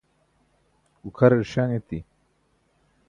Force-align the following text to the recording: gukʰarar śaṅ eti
gukʰarar 1.03 1.43
śaṅ 1.51 1.71
eti 1.79 1.99